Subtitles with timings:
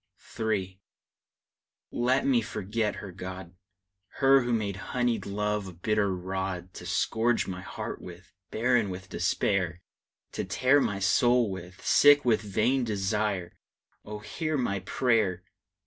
[0.39, 0.81] III.
[1.91, 3.53] Let me forget her, God!
[4.17, 9.09] Her who made honeyed love a bitter rod To scourge my heart with, barren with
[9.09, 9.83] despair;
[10.31, 13.59] To tear my soul with, sick with vain desire!
[14.03, 15.43] Oh, hear my prayer!